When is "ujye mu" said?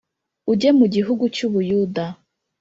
0.51-0.85